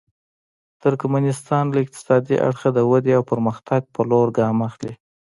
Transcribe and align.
ترکمنستان 0.83 1.65
له 1.73 1.79
اقتصادي 1.83 2.35
اړخه 2.47 2.69
د 2.73 2.79
ودې 2.91 3.11
او 3.17 3.23
پرمختګ 3.31 3.81
په 3.93 4.01
لور 4.09 4.27
ګام 4.39 4.57
اخلي. 4.69 4.93